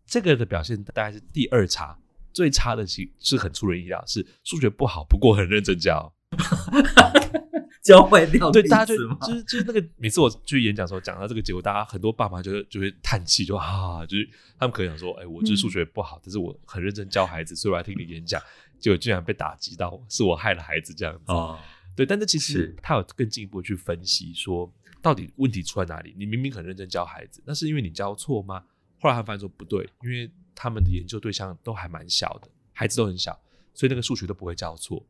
[0.05, 1.99] 这个的表现大概是第二差，
[2.31, 6.13] 最差的是是很出人意料，是数学不好不过很认真教。
[7.81, 18.39] 教坏掉，对，大家就就是就是那个每次我去演讲的时候讲到这个结果，大家很多爸妈就会就会叹气，就啊，就是他们可能想说，哎、欸，我就是数学不好，嗯、但是我很认真教孩子，所以我来听你演讲，
[18.79, 21.31] 结果竟然被打击到，是我害了孩子这样子。
[21.31, 21.57] 哦，
[21.95, 26.13] 对，但是其实他有更进一步去分析说，到底问题出在哪里？
[26.15, 28.63] 你明明很认真教孩子，那是因为你教错吗？
[28.99, 33.37] 后来他发现说不对，因为他们的研究对象都还蛮小的，孩子都很小，
[33.73, 35.03] 所以那个数学都不会教错。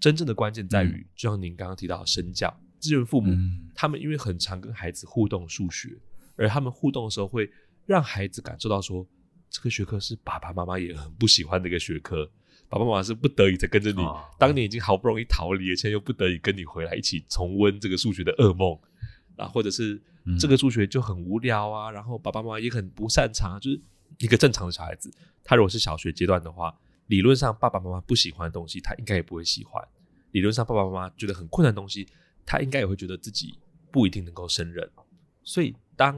[0.00, 5.96] 真正的关键在于，嗯、就像您刚刚提到的身教，资源父母、嗯、他们因为很常跟孩子互动数学，
[6.36, 7.50] 而他们互动的时候会
[7.86, 9.06] 让孩子感受到说，
[9.48, 12.30] 这个学科是爸爸妈妈也很不喜欢的一个学科，
[12.68, 18.78] 爸爸妈妈是不得已才跟着你，哦、当年已经好不容易逃离了，现在又不得已跟你回来一起重温这个数学的噩梦
[19.36, 20.02] 啊，或者是
[20.38, 23.80] 这个数学就很无聊啊，然后爸爸妈妈也很不擅长，就是
[24.18, 25.10] 一个正常的小孩子，
[25.42, 26.76] 他如果是小学阶段的话。
[27.06, 29.82] 理论上，爸爸妈妈不喜欢的东西，他应该也不会喜欢；
[30.32, 32.08] 理论上，爸爸妈妈觉得很困难的东西，
[32.46, 33.58] 他应该也会觉得自己
[33.90, 34.88] 不一定能够胜任。
[35.42, 36.16] 所以，当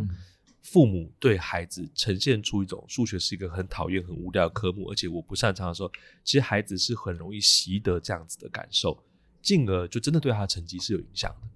[0.63, 5.91] 父母对孩子呈现出一种数学是一个很讨厌、很无聊的科目，而且我不擅长的时候，
[6.25, 8.97] 其实孩子是很容易习得这样子的感受，
[9.43, 11.49] 进而就真的对他的成绩是有影响的。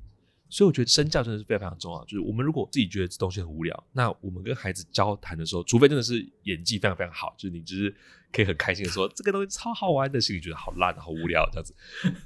[0.51, 2.05] 所以我觉得身教真的是非常非常重要。
[2.05, 7.95] 就是我们如果自己觉得这东西很无聊，那我们跟孩子交谈的时候，除非真的是演技非常非常好，就是你只是
[8.33, 11.75] 可以很开心的说这个东西超好玩的，心里觉得好烂、好无聊这样子。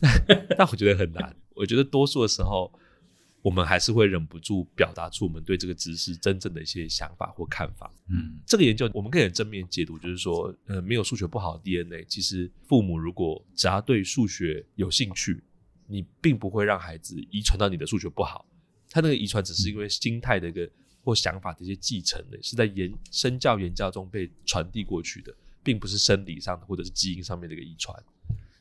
[0.56, 1.36] 但我觉得很难。
[1.54, 2.72] 我觉得多数的时候，
[3.42, 7.92] 我们还是会忍不住表达出我们对这个知识真正的一些想法或看法。
[8.08, 15.44] 嗯，这个研究我们可以很正面解读，就是说，呃，没有数学不好的 DNA，其实父母如果只要对数学有兴趣。
[15.86, 18.46] 你并不会让孩子遗传到你的数学不好，
[18.88, 20.68] 他那个遗传只是因为心态的一个
[21.02, 27.94] 或想法的一些继承的，是在言身教言教中被传递过去的，并不是生理上的或者是基因上面的一个遗传，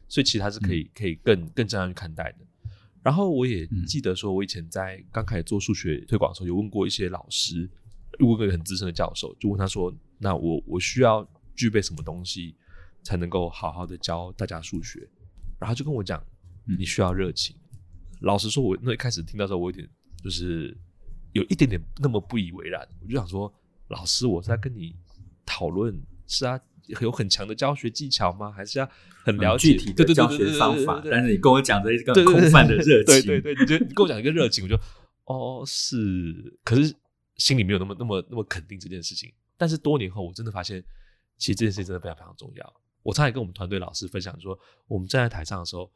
[0.10, 2.40] 所以其实他是可以可以更更正向去看待的。
[3.02, 7.70] 然后我也记得说，我以前在刚开始做数学推广的时候，有问过一些老师，
[8.20, 12.56] 问过一个很资深的教授，就问他说：“那我我需要具备什么东西
[13.02, 15.08] 才能够好好的教大家数学？”
[15.60, 16.22] 然后就跟我讲。
[16.66, 17.56] 你需要热情。
[18.22, 19.86] 老实说，我那一开始听到时候，我有点
[20.24, 20.76] 就是
[21.34, 22.88] 有一点点那么不以为然。
[23.02, 23.54] 我就想说，
[23.90, 24.96] 老师，我是在跟你
[25.46, 26.58] 讨论，是啊，
[27.02, 28.50] 有很强的教学技巧吗？
[28.50, 28.90] 还是要
[29.26, 31.02] 很了解、嗯、具体的教学方法？
[31.04, 34.80] 但是你跟我讲的一个空泛的热情，对对对，你就你跟我讲一个热情，我就
[35.26, 36.96] 哦是，可是
[37.36, 39.30] 心里没有那么那么那么肯定这件事情。
[39.58, 40.82] 但是多年后，我真的发现，
[41.38, 42.74] 其实这件事情真的非常非常重要。
[43.02, 45.92] 我常常跟我们团队老师分享说，我们站在台上的时候。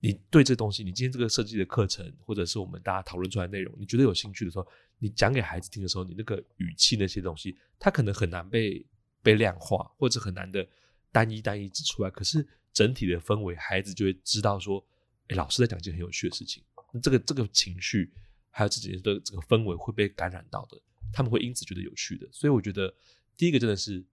[0.00, 4.66] 你对这东西，你今天这个设计的课程，或者是我们大家讨论出来内容，你觉得有兴趣的时候，
[4.98, 8.84] 你讲给孩子听的时候，你那个语气那些东西，他可能很难被
[9.22, 10.66] 被量化，或者很难的
[11.10, 12.10] 单一单一指出来。
[12.10, 14.84] 可是整体的氛围，孩子就会知道说，
[15.30, 16.62] 老师在讲一件很有趣的事情。
[16.92, 18.12] 那这个这个情绪，
[18.50, 20.78] 还有自己的这个氛围会被感染到的，
[21.12, 22.28] 他们会因此觉得有趣的。
[22.30, 22.94] 所以我觉得
[23.36, 24.04] 第一个真的是。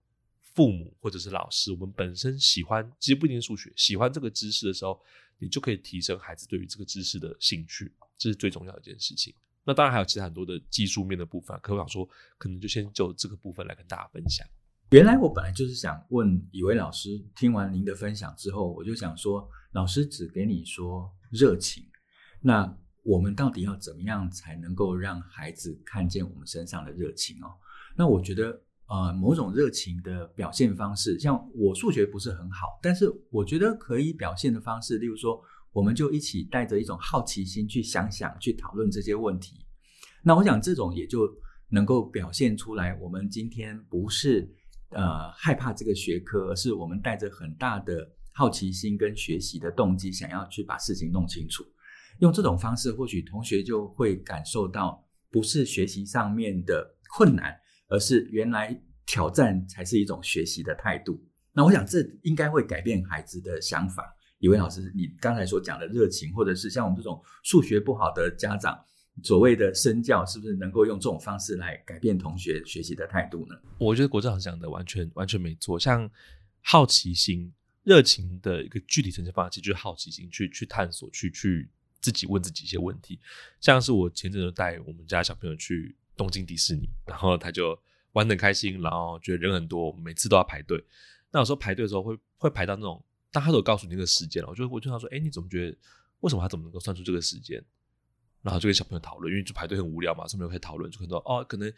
[0.53, 4.99] 父母或者是老师，我们本身喜欢，其实不一定数学，喜欢这个知识的时候，
[5.39, 9.33] 你就可以提升孩子对于这个知识的兴趣，这是最重要的一件事情。
[9.63, 14.45] 那当然还有其他很多的技术面的部分，可我想说，可能就先就这个部分来跟大家分享。
[14.89, 21.85] 原来我本来就是想问以为老师，听完您的分享之后，我就想说，老师只给你说热情，
[22.41, 27.53] 那我们到底要怎么样才能够让孩子看见我们身上的热情哦？
[27.95, 28.61] 那我觉得。
[28.91, 39.65] 呃，某种热情的表现方式，像我数学不是很好，但是我觉得可以表现的方式，例如说，我们就一起带着一种好奇心去想想，去讨论这些问题。
[40.21, 41.25] 那我想这种也就
[41.69, 44.53] 能够表现出来，我们今天不是
[44.89, 51.63] 呃害怕这个学科，而是我们带着很大的好奇心跟学习的动机，想要去把事情弄清楚。
[52.19, 57.55] 用这种方式，或许同学就会感受到，不是学习上面的困难。
[57.91, 58.75] 而是原来
[59.05, 61.21] 挑战才是一种学习的态度。
[61.51, 64.15] 那我想这应该会改变孩子的想法。
[64.39, 68.79] 以为老师，你刚才所讲的热情，或者是像我们这种数学不好的家长，
[69.21, 73.55] 所谓的身教，是不是能够用这种方式来改变同学学习的态度呢？
[73.77, 75.77] 我觉得国正老师讲的完全完全没错。
[75.77, 76.09] 像
[76.61, 83.19] 好奇心、热情的一个具体呈现方式，其实就是好奇心，去去探索，去去自己问自己一些问题。
[83.59, 85.97] 像是我前阵子带我们家小朋友去。
[86.21, 87.75] 东京迪士尼，然后他就
[88.11, 90.79] 玩得很开心，然后觉得人很多，每次都要排队。
[91.31, 95.75] 那有时候排队的时候会会排到那种，但他都有告诉你那个时间了，我就我就想说，哎，你怎么觉得
[96.19, 97.59] 为什么他怎么能够算出这个时间？
[98.43, 101.73] 然后就跟小朋友讨论，因为就排队很无聊嘛，小朋友可以讨论，就很多哦，可能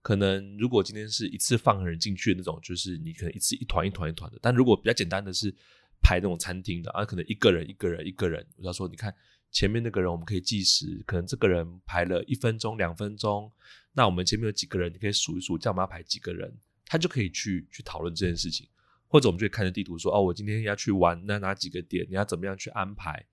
[0.00, 5.52] 可能如果今天是一次放人进去的那种，就是你可能一次一团一团一团的，但如果比较简单的是
[6.00, 9.12] 排那种餐厅的啊，可能一个人一个人一个人，我就说你看。
[9.50, 13.50] 前面那个人我们可以计时，可能这个人排了一分钟、两分钟，
[13.92, 18.68] 那我们前面有几个人，你可以数一数，这样我们要排几个人，他就可以去去讨论这件事情。
[19.10, 23.24] 或者我们就可以看着地图说，哦，我今天要去玩那哪几个点，你要怎么样去安排？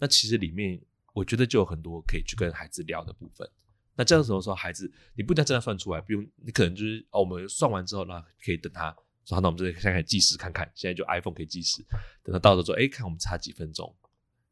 [0.00, 0.80] 那其实里面
[1.12, 3.48] 我觉得就有很多可以去跟孩子聊的部分。
[3.94, 8.90] 那这样时候说，孩子你不一定真的算出来，不用，你可能就是哦，我们算完之后呢，可以等他
[9.24, 11.80] 说，那我们这里现在计时看看，现在就 iPhone 可以计时，
[12.24, 13.94] 等他到的时候，哎，看我们差几分钟。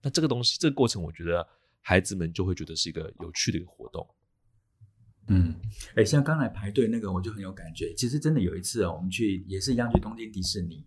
[0.02, 1.46] 那这个东西，这个过程，我觉得
[1.80, 4.06] 孩子们就会觉得是一个有趣的一个活动。
[5.28, 5.54] 嗯，
[5.94, 7.92] 哎，像刚才排队那个，我就很有感觉。
[7.94, 10.87] 其实真的有一次哦，我们去也是一样去东京迪士尼，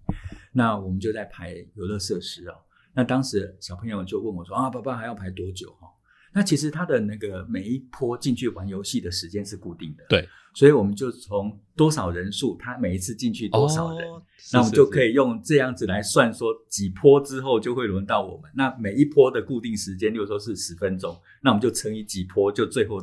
[0.51, 2.55] 那我们就在排游乐设施哦。
[2.93, 5.87] 那当时小朋友就问我说：“啊，爸爸还要排多久？”哈。
[6.33, 18.49] 那其实他的那个每一波进去玩游戏的时间是固定的，对，所以我们就从多少人数，他每一次进去多少人，哦、那我们就可以用这样子来算，说几波之后就会轮到我们。
[18.55, 22.97] 那每一波的固定时间，例如说是十分钟，那我们就乘以几波，就最后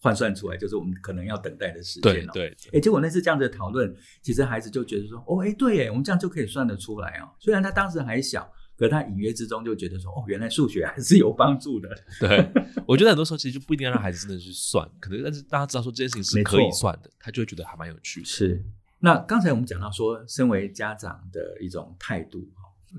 [0.00, 2.32] 换算出来就是我们可能要等待的时间了。
[2.32, 7.30] 对对，哎，结果那次这样子的讨论，其实孩子就觉得说，哦，哎，对耶，我们这样就可以算得出来哦。
[7.38, 8.52] 虽然他当时还小。
[8.82, 11.88] 可他隐约之中就觉得说，哦，原来数学还是有帮助的。
[12.18, 12.44] 对，
[12.84, 18.24] 我觉得很多时候其实就不一定要让孩子真的去算，可能但是大家知道说这件事情是可以算的，他就会觉得还蛮有趣。
[18.24, 18.60] 是。
[18.98, 22.44] 那刚才我们讲到说，身为家长的一种态度，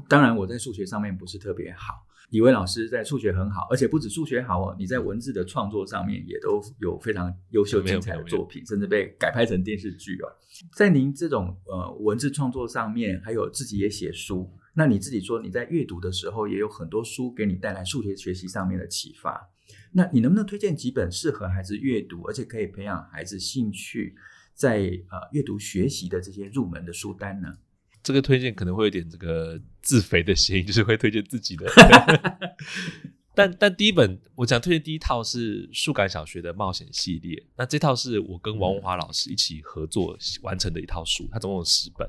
[0.07, 1.95] 当然我在数学上面不是特别好，
[2.29, 10.31] 以为老师在数学很好，而且不止数学好哦，你在文字的创作上面也都有非常优秀精彩的作品，甚至被改拍成电视剧哦。
[10.73, 14.49] 在您这种呃文字创作上面，还有自己也写书。
[14.75, 19.49] 那你自己说，你在阅读的时候也有很多书给你带来数学学习上面的启发。
[19.91, 24.15] 那你能不能推荐几本适合孩子阅读，而且可以培养孩子兴趣
[24.53, 24.77] 在
[25.09, 27.57] 呃阅读学习的这些入门的书单呢？
[28.01, 31.65] 这个推荐可能会有点这个自肥的嫌疑，就是会推荐自己的。
[33.35, 42.07] 但但第一本我想推荐第一套是树感小学的冒险系列，那这套是我跟王文华老师一起合作完成的一套书，它总共有十本。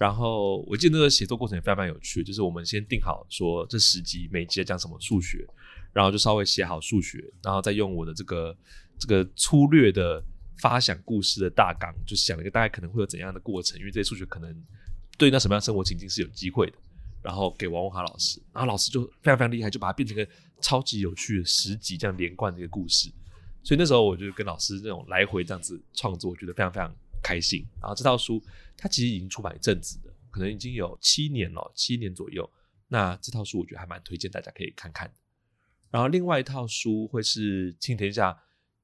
[0.00, 5.46] 然后我记得那个写作过程也非常非常有趣，就是我们先定好说这十集每集要讲什么数学，
[5.92, 8.56] 然后就稍微写好数学，然后再用我的这个
[8.98, 10.24] 这个粗略的
[10.56, 14.50] 发想故事的大纲，就想了一个大概可能会有怎样的过程，因为这些数学可能
[15.18, 16.78] 对应到什么样的生活情境是有机会的，
[17.22, 20.26] 然后给王文华老师，然后老师就非常非常厉害，就把它变成一个
[20.62, 23.12] 超级有趣的十集这样连贯的一个故事，
[23.62, 26.90] 所以那时候我就跟老师这种来回这样子创作，我觉得非常非常
[27.22, 27.62] 开心。
[27.82, 28.42] 然后这套书。
[28.80, 32.50] 它其实已经出版一阵子了，可能已经有七年了，七年左右。
[32.88, 35.14] 那这套书我觉得还蛮推荐大家可以看看的。
[35.90, 38.36] 然后另外一套书会是亲天下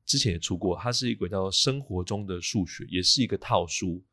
[0.04, 4.04] 之前也出过，它是一个叫《生活中的数学》，也是一个套书，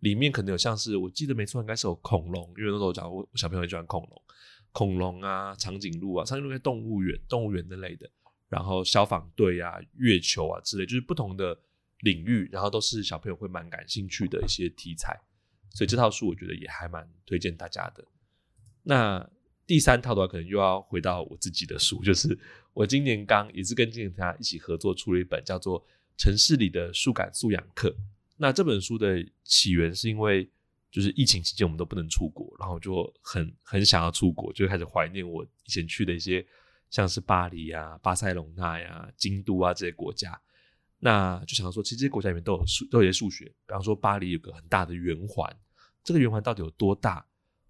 [0.00, 4.22] 里面可能有像是我记得没错，应该是有恐龙，因为那时候我讲我小朋友喜欢恐龙，
[4.72, 8.08] 恐龙啊、长颈鹿啊、长颈鹿在动物园、动物园那类的，
[8.48, 11.58] 然后消防队啊、月球啊之类，就是不同的
[12.04, 15.18] 领域，然后都是小朋友会蛮感兴趣的一些题材，
[15.74, 18.04] 所以这套书我觉得也还蛮推荐大家的。
[18.82, 19.28] 那
[19.66, 22.38] 第三套的话，可能又要回到我自己的书，就是
[22.74, 25.80] 我今年刚也是跟亲天下一起合作出了一本叫做
[26.18, 27.88] 《城市里的树感素养课》。
[28.36, 30.46] 那这本书的起源是因为
[30.90, 36.46] 就是疫情期间我们都不能出国，然后就很很想要出国，就开始怀念我以前去的一些
[36.90, 40.38] 像是巴黎呀、巴塞隆纳呀、京都啊这些国家。
[41.04, 43.44] 那就想说，其实这些国家里面都有数，都有些数学。
[43.44, 45.54] 比方说巴黎有个很大的圆环，
[46.02, 47.22] 这个圆环到底有多大？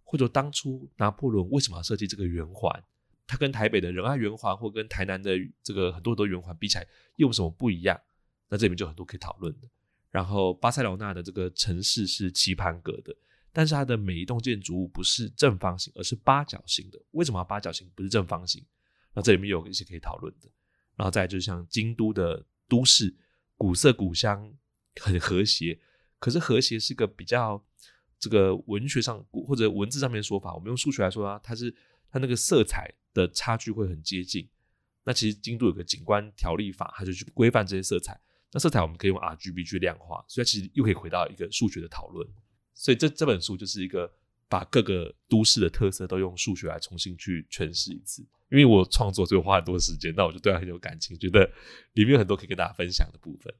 [0.04, 2.84] 或者当初拿破仑为什么要设计这个圆环？
[3.26, 5.32] 它跟台北的仁爱圆环或跟台南的
[5.64, 8.00] 这个很多很多圆环比起来，又有什么不一样？
[8.48, 9.68] 那这里面就很多可以讨论的。
[10.12, 13.12] 然后巴塞罗那的这个城市是棋盘格的，
[13.52, 17.02] 但是它的每一栋建筑物不是正方形，而是八角形的。
[17.10, 18.64] 为什么八角形不是正方形？
[19.12, 20.48] 那这里面有一些可以讨论的。
[20.94, 23.12] 然后再就是像京都的都市，
[23.56, 24.54] 古色古香，
[25.00, 25.80] 很和谐。
[26.18, 27.64] 可是和谐是个比较。
[28.16, 31.74] 这个文学上或者文字上面的说法，我们用数学来说啊，它是
[32.08, 34.48] 它那个色彩的差距会很接近。
[35.04, 38.18] 那其实京都有个景观条例法，它就去规范这些色彩。
[38.50, 42.26] 那色彩我们可以用 RGB 去量化，所以它其实又可以回到一个数学的讨论。
[42.72, 44.10] 所以这这本书就是一个
[44.48, 48.26] 把各个都市的特色都用数学来重新去诠释一次。
[48.54, 51.44] 因为我创作，所以我花很多时间，那我就对它很有感情，觉得
[51.94, 53.52] 里面有很多可以跟大家分享的部分。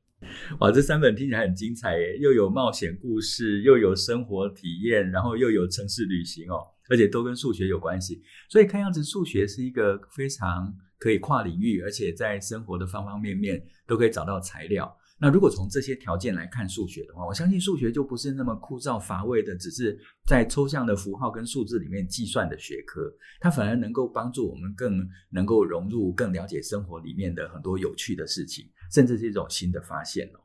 [0.60, 8.22] 哇，这三本听起来很精彩耶，又有冒险故事，又有生活体验，然后又有城市旅行哦，而且都跟数学有关系。
[8.48, 14.96] 所以看样子数学是一个非常可以跨领域，而且在生活的方方面面都可以找到材料。
[15.20, 30.40] 那如果从这些条件来看数学的话，我相信数学就不是那么枯燥乏味的，只是在抽象的符号跟数字里面计算的学科，它反而能够帮助我们更能够融入、更了解生活里面的很多有趣的事情，甚至是一种新的发现哦。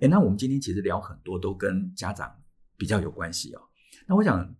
[0.00, 2.30] 诶，那我们今天其实聊很多都跟家长
[2.76, 3.60] 比较有关系哦。
[4.06, 4.54] 那我想，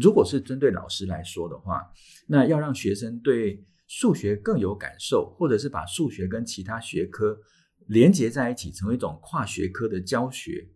[0.00, 1.80] 如果是针对老师来说的话，
[2.26, 7.38] 那要让学生对数学更有感受，或者是把数学跟其他学科
[7.86, 10.68] 连接在一起，成为一种跨学科的教学。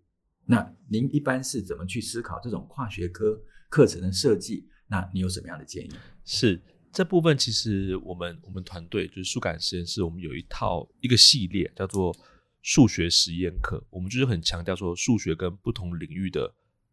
[0.47, 4.69] 那您一般是怎么去思考这种跨学科课程的设计？
[4.89, 5.91] 那你有什么样的建议？
[6.25, 6.61] 是
[6.93, 12.13] 这部分，其实我们我们团队就是数感实验室，我们有一套一个系列叫做
[12.63, 13.85] 数学实验课。
[13.91, 16.53] 我们就是很强调说，数学跟不同领域的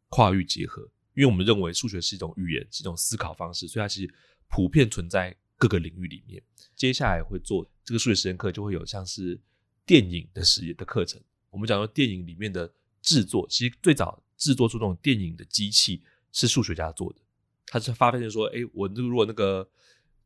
[0.10, 0.84] 跨域结合，
[1.16, 4.14] 因为我们认为数学是一种语言，是一种思考方式，所以它其实
[4.50, 6.42] 普遍存在各个领域里面。
[6.76, 9.40] 接下来会做这个数学实验课，就会有像是。
[9.88, 11.20] 电影的实验的课程，
[11.50, 12.70] 我们讲说电影里面的
[13.02, 17.20] 制作，其实最早制作出这种电影的机器是数学家做的。
[17.66, 19.68] 他是发现说，哎，我如果那个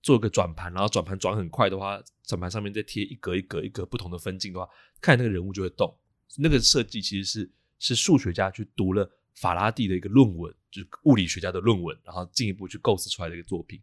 [0.02, 4.68] 做个转盘，然后转盘转很快的话，转盘上面再贴一格一格一格不同的分镜的话，
[5.00, 5.96] 看那个人物就会动。
[6.38, 13.80] 那个设计其实是是数学家去读了法拉第的一个论文，就是物理学家的论文，然后进一步去构思出来的一个作品。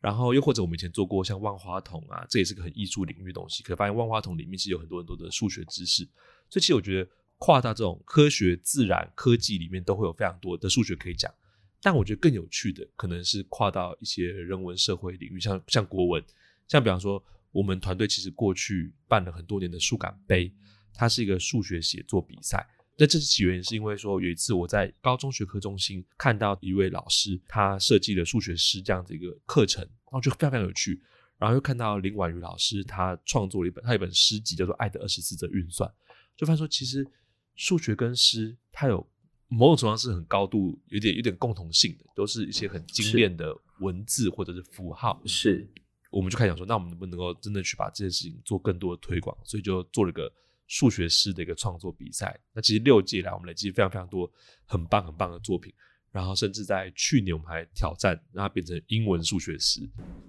[0.00, 3.62] 然后又或者我们以前做过像万花筒啊，这也是个很艺术领域的东西。
[3.62, 6.04] 可发现万花筒里面其实有很多很多的数学知识，
[6.48, 11.32] 所以其实我觉得跨到这种科学、自然、科技里面都会有非常多的数学可以讲。
[11.80, 16.24] 但我觉得更有趣的可能是跨到一些人文社会领域，像像国文，
[16.66, 20.52] 像比方说我们团队其实过去办了很多年的数感杯，
[20.92, 22.66] 它是一个数学写作比赛。
[23.00, 31.00] 那这是起源，是因为说有一次我在高中学科中心看到一位老师，他设计了数学师这样的一个课程，然后就非常非常有趣。
[31.38, 35.88] 然后又看到林婉瑜老师，他创作了一本他一本诗集，叫做《爱的二十四则运算》，
[36.36, 37.06] 就发现说其实
[37.54, 39.08] 数学跟诗它有
[39.46, 45.22] 某种程度上是很高度有点有点共同性的，都是一些很精炼的文字或者是符号。
[45.24, 45.64] 是，
[46.10, 49.38] 我们就开始想说，那我们能不能够真的去把这件事情做更多的推广？
[49.44, 50.28] 所以就做了个。
[50.68, 54.30] 数学诗的一个创作比赛，那其实六届来我们累积非常非常多
[54.66, 55.72] 很棒很棒的作品，
[56.12, 59.80] 然后甚至在去年我们还挑战让它变成英文数学诗，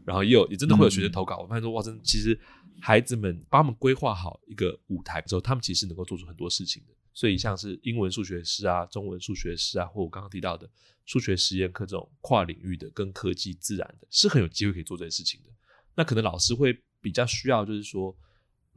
[0.05, 2.39] 然后也有也真的会有学生投稿，嗯、我发现说哇，真的其实
[2.79, 6.93] 孩子们帮他们规划好一个舞台之后，他们其实能够做出很多事情的。
[7.13, 10.69] 所以像是英文数学诗啊、中文数学诗啊，或我刚刚提到的
[11.05, 15.49] 数学实验课这种跨领域的、跟科技自然的，是很有机会可以做这些事情的。
[15.95, 18.15] 那可能老师会比较需要，就是说。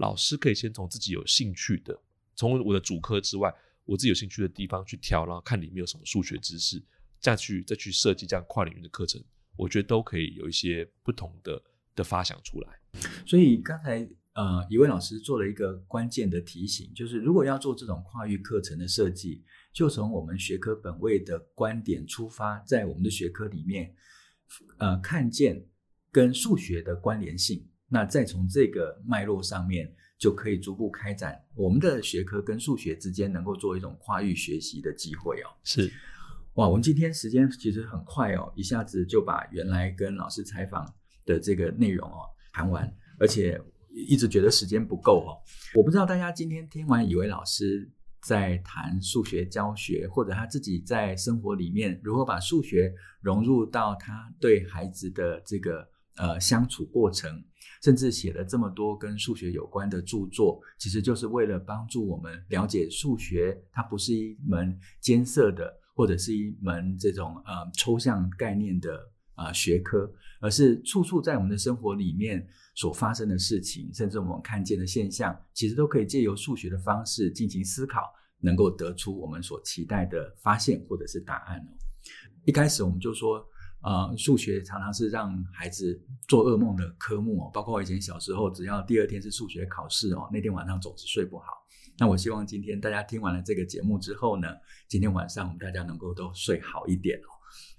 [0.02, 1.96] 老师可以先从自己有兴趣的，
[2.34, 6.82] 从我的主科之外，我自己有兴趣的地方去挑，然后看里面有什么数学知识，
[7.20, 9.22] 再去再去设计这样跨领域的课程，
[9.56, 11.62] 我觉得都可以有一些不同的
[11.94, 12.80] 的发想出来。
[13.24, 23.94] 所以刚才呃，一位老师做了一个关键的提醒，就是如果要做这种跨域课程的设计，就从我们学科本位的观点出发，在我们的学科里面，
[24.78, 25.64] 呃，看见
[26.10, 35.48] 跟数学的关联性，那再从这个脉络上面，就可以逐步开展我们的学科跟数学之间能够做一种跨域学习的机会哦。
[35.62, 35.92] 是，
[36.54, 40.84] 哇，我们今天时间其实很快哦，一下子就把原来跟老师采访
[41.26, 42.90] 的这个内容哦谈完，
[43.20, 43.60] 而且。
[43.94, 45.36] 一直觉得时间不够哦，
[45.74, 47.86] 我不知道大家今天听完以为老师
[48.22, 52.90] 在谈数学教学，或者他自己在生活里面如何把数学
[53.20, 55.86] 融入到他对孩子的这个
[56.16, 57.42] 呃相处过程，
[57.82, 68.98] 甚至写了这么多跟数学有关的著作，其实就是为了帮助我们了解数学，它不是一门艰涩的，或者是一门这种呃抽象概念的、
[69.36, 72.46] 呃、学科，而是处处在我们的生活里面。
[72.74, 78.10] 所发生的事情，甚至我们看见的现象，其实都可以借由数学的方式进行思考，
[78.40, 81.68] 能够得出我们所期待的发现或者是答案哦。
[82.46, 83.46] 一开始我们就说，
[83.82, 91.46] 呃，数学常常是让孩子做噩梦的科目哦，包括我以前小时候，只要第二天是数学考试哦，那天晚上总是睡不好。
[91.98, 94.48] 那我希望今天大家听完了这个节目之后呢，
[94.88, 97.28] 今天晚上我们大家能够都睡好一点哦。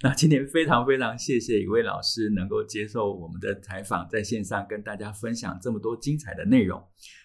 [0.02, 6.80] 那今天非常非常谢谢一位老师能够接受我们的采访，在线上跟大家分享这么多精彩的内容。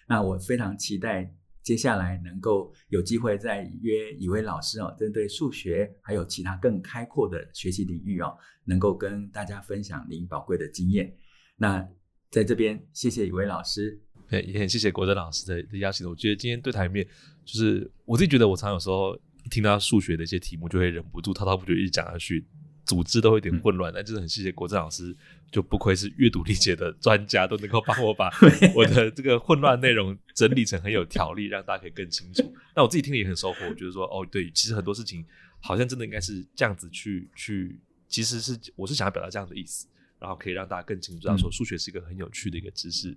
[0.08, 1.32] 那我非常期待
[1.62, 11.14] 接下来能够有机会再约一位老师哦，针对数学还有其他更开阔的学习领域哦，能够跟大家分享您宝贵的经验。
[11.56, 11.86] 那
[12.30, 16.08] 在这边谢谢一位老师，对，也很谢谢国珍老师的的邀请。
[16.08, 17.06] 我觉得今天对台面
[17.44, 19.18] 就是我自己觉得我常有时候。
[19.42, 22.46] 一听到数学的一些题目，就会忍不住滔滔不绝一直讲下去，
[22.90, 23.92] 组织都会有点混乱。
[23.94, 25.16] 但就是很谢谢国正老师，
[25.52, 28.28] 就不愧是阅读理解的专家，都能够帮我把
[28.74, 32.42] 我的这个混乱内容整理成很有条理，让大家可以更清楚。
[32.74, 35.24] 那我自己听了也很收获，我觉得说哦，对，其实很多事情
[35.60, 37.78] 好像真的应该是这样子去去，
[38.08, 39.86] 其实是我是想要表达这样的意思，
[40.18, 43.16] 然后可以让大家更清楚知道说数学是一个很有趣的一个知识。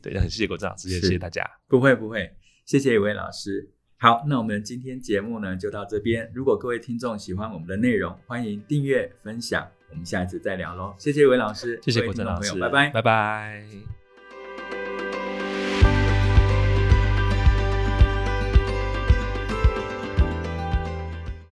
[0.00, 1.44] 对，那很谢谢国正老师，也谢谢大家。
[1.66, 2.32] 不会不会，
[2.64, 3.70] 谢谢一位老师。
[4.02, 6.30] 好，那我们今天节目呢就到这边。
[6.32, 9.68] 如果各位听众喜欢我们的内容，欢迎订阅分享。
[9.90, 10.94] 我们下一次再聊喽。
[10.96, 13.99] 谢谢韦老师，谢谢国珍老师，拜拜，拜拜。